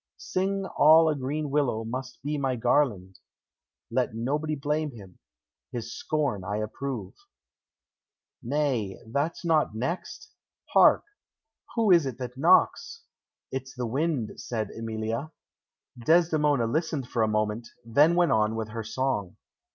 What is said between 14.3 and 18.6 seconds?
said Emilia. Desdemona listened for a moment, then went on